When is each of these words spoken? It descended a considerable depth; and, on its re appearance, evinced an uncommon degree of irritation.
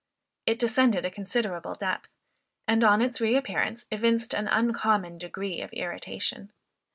It 0.47 0.57
descended 0.57 1.05
a 1.05 1.11
considerable 1.11 1.75
depth; 1.75 2.09
and, 2.67 2.83
on 2.83 3.03
its 3.03 3.21
re 3.21 3.35
appearance, 3.37 3.85
evinced 3.91 4.33
an 4.33 4.47
uncommon 4.47 5.19
degree 5.19 5.61
of 5.61 5.71
irritation. 5.73 6.51